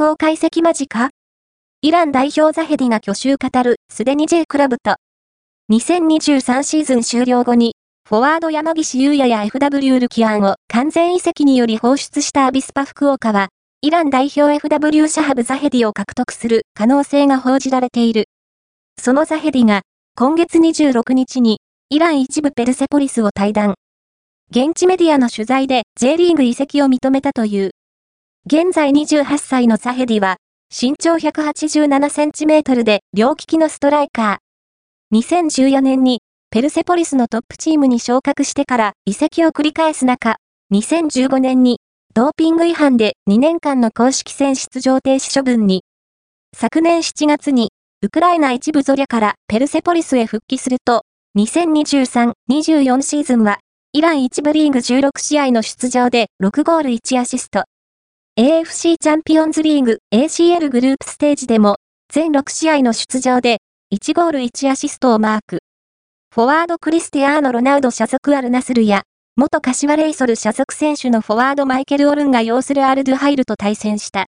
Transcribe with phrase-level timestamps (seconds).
[0.00, 1.10] 公解析間近？
[1.82, 4.96] イラン代表ザヘディが去就語る、すでに J クラブと。
[5.70, 7.74] 2023シーズン終了後に、
[8.08, 13.48] フォワード山岸優也や FW ルキアンを完全移籍により放出したアビスパ福岡は、
[13.82, 18.24] イラン代表 FW シャハブザヘディを獲得する可能性が報じられている。
[18.98, 19.82] そのザヘディが、
[20.16, 21.58] 今月26日に、
[21.90, 23.74] イラン一部ペルセポリスを退団。
[24.50, 27.72] 現地メディアの取材で J リーグ移籍を認めたという。
[28.50, 30.38] 現在28歳のザヘディは、
[30.76, 35.16] 身長187センチメートルで両利きのストライカー。
[35.16, 36.18] 2014年に
[36.50, 40.38] ペルセポリスのトップチームに昇格してから移籍を繰り返す中、
[40.72, 41.78] 2015年に
[42.12, 45.84] ドーピング違反で2年間の公式戦出場停止処分に、
[46.52, 47.70] 昨年7月に
[48.02, 51.04] ウクライナ一部ゾリャからペルセポリスへ復帰すると、
[51.38, 53.60] 2023-24シーズンは、
[53.92, 57.62] イラン一部リーグ16試合の出場で6ゴール1アシスト。
[58.40, 61.76] AFC チャンピオンズリーグ ACL グループステージでも、
[62.10, 63.58] 全6試合の出場で
[63.94, 65.58] 1ゴール1アシストをマーク。
[66.34, 69.02] フォワードクリスティアーノ・ロナウド所属アルナスルや、
[69.36, 74.18] 元柏レイソル所属選手のフォワードマイケル・オルンが擁するアルドゥハイルと対戦した。